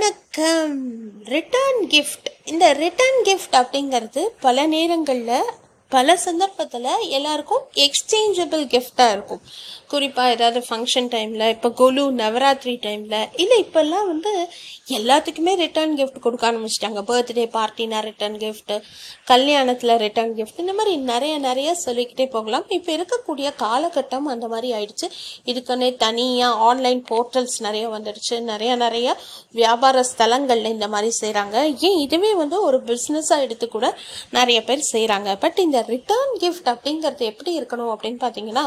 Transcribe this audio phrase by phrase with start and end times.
[0.00, 0.76] வணக்கம்.
[1.24, 5.48] Return gift இந்த return gift அப்படிங்கிறது பல நேரங்களில்
[5.94, 9.42] பல சந்தர்ப்பத்தில் எல்லாருக்கும் எக்ஸ்சேஞ்சபிள் கிஃப்டாக இருக்கும்.
[9.92, 14.32] குறிப்பாக ஏதாவது ஃபங்க்ஷன் டைமில் இப்போ கொலு நவராத்திரி டைமில் இல்லை இப்போல்லாம் வந்து
[14.98, 17.00] எல்லாத்துக்குமே ரிட்டர்ன் கிஃப்ட் கொடுக்க ஆரம்பிச்சிட்டாங்க.
[17.10, 18.76] பர்த்டே பார்ட்டினா ரிட்டர்ன் கிஃப்ட்டு
[19.30, 22.66] கல்யாணத்தில் ரிட்டர்ன் கிஃப்ட் இந்த மாதிரி நிறைய நிறைய சொல்லிக்கிட்டே போகலாம்.
[22.76, 25.08] இப்போ இருக்கக்கூடிய காலகட்டம் அந்த மாதிரி ஆயிடுச்சு.
[25.52, 28.38] இதுக்குன்னே தனியாக ஆன்லைன் போர்ட்டல்ஸ் நிறைய வந்துடுச்சு.
[28.52, 29.16] நிறைய நிறைய
[29.60, 31.56] வியாபார ஸ்தலங்களில் இந்த மாதிரி செய்கிறாங்க
[31.88, 33.86] ஏன் இதுவே வந்து ஒரு பிஸ்னஸாக எடுத்து கூட
[34.38, 38.66] நிறைய பேர் செய்கிறாங்க பட் இந்த ரிட்டர்ன் கிஃப்ட் அப்படிங்கிறது எப்படி இருக்கணும் அப்படின்னு பார்த்தீங்கன்னா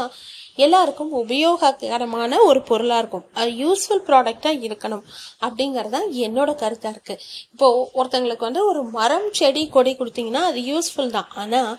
[0.64, 3.24] எல்லாருக்கும் உபயோககரமான ஒரு பொருளாக இருக்கும்.
[3.38, 5.02] அது யூஸ்ஃபுல் ப்ராடக்டாக இருக்கணும்
[5.46, 7.22] அப்படிங்கிறது தான் என்னோட கருத்தாக இருக்குது
[7.54, 11.30] இப்போது ஒருத்தங்களுக்கு வந்து ஒரு மரம் செடி கொடி கொடுத்தீங்கன்னா அது யூஸ்ஃபுல் தான்.
[11.42, 11.70] ஆனால்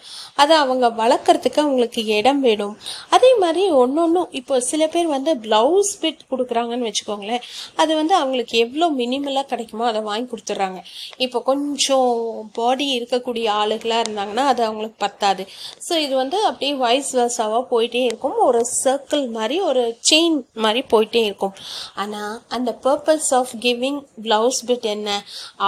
[0.44, 2.76] அதை அவங்க வளர்க்குறதுக்கு அவங்களுக்கு இடம் வேணும்.
[3.18, 7.46] அதே மாதிரி ஒன்று ஒன்றும் இப்போ சில பேர் வந்து ப்ளவுஸ் பிட் கொடுக்குறாங்கன்னு வச்சுக்கோங்களேன்.
[7.84, 10.82] அது வந்து அவங்களுக்கு எவ்வளோ மினிமலாக கிடைக்குமோ அதை வாங்கி கொடுத்துட்றாங்க.
[11.28, 12.12] இப்போ கொஞ்சம்
[12.60, 15.25] பாடி இருக்கக்கூடிய ஆளுகளாக இருந்தாங்கன்னா அது அவங்களுக்கு பத்தாது.
[15.88, 18.38] ஸோ இது வந்து அப்படியே வைஸ் வர்ஸாவாக போயிட்டே இருக்கும்.
[18.48, 21.56] ஒரு சர்க்கிள் மாதிரி ஒரு செயின் மாதிரி போயிட்டே இருக்கும்.
[22.04, 25.10] ஆனால் அந்த purpose of giving blouse bit என்ன?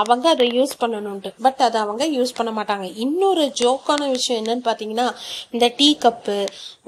[0.02, 2.88] அவங்க அதை யூஸ் பண்ணணுன்ட்டு பட் அதை அவங்க யூஸ் பண்ண மாட்டாங்க.
[3.06, 5.08] இன்னொரு ஜோக்கான விஷயம் என்னன்னு பார்த்தீங்கன்னா
[5.56, 6.38] இந்த டீ கப்பு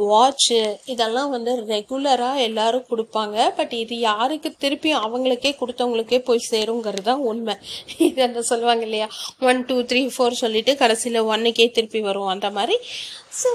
[0.10, 0.60] வாட்ச்சு
[0.94, 3.38] இதெல்லாம் வந்து ரெகுலராக எல்லாரும் கொடுப்பாங்க.
[3.58, 7.56] பட் இது யாருக்கு திருப்பி அவங்களுக்கே கொடுத்தவங்களுக்கே போய் சேருங்கிறது தான் உண்மை.
[8.08, 9.08] இது அந்த சொல்லுவாங்க இல்லையா?
[9.50, 12.30] ஒன் டூ த்ரீ ஃபோர் சொல்லிட்டு கடைசியில் ஒன்னுக்கே திருப்பி வரும்.
[12.34, 12.59] அந்த மாதிரி
[13.42, 13.50] ஸோ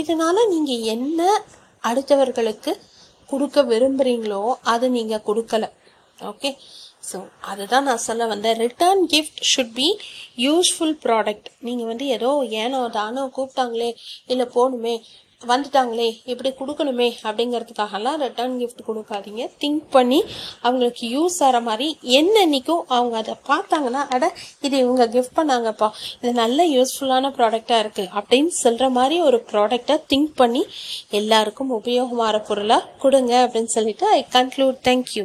[0.00, 1.20] இதனால் நீங்கள் என்ன
[1.84, 2.72] அடுத்தவர்களுக்கு
[3.28, 4.42] கொடுக்க விரும்புகிறீங்களோ
[4.72, 5.64] அதை நீங்கள் கொடுக்கல.
[6.18, 6.50] ஓகே
[7.10, 7.18] ஸோ
[7.50, 8.58] அதுதான் நான் சொல்ல வந்தேன்.
[8.64, 9.88] Return gift should be
[10.46, 12.30] useful product நீங்கள் வந்து ஏதோ
[12.62, 13.90] ஏனோ தானோ கூப்பிட்டாங்களே
[14.26, 14.94] இல்லை போகணுமே
[15.42, 19.42] வந்துட்டாங்களே இப்படி கொடுக்கணுமே அப்படிங்கிறதுக்காகலாம் ரிட்டர்ன் கிஃப்ட் கொடுக்காதீங்க.
[19.60, 20.18] திங்க் பண்ணி
[20.62, 25.88] அவங்களுக்கு யூஸ் ஆகிற மாதிரி என்னன்னைக்கும் அவங்க அதை பார்த்தாங்கன்னா அட இது இவங்க கிஃப்ட் பண்ணாங்கப்பா
[26.20, 30.64] இது நல்ல யூஸ்ஃபுல்லான ப்ராடக்டாக இருக்குது அப்படின்னு சொல்கிற மாதிரி ஒரு ப்ராடக்டை திங்க் பண்ணி
[31.10, 35.24] எல்லாருக்கும் உபயோகமான பொருளாக கொடுங்க அப்படின்னு சொல்லிட்டு ஐ கன்க்ளூட் தேங்க்யூ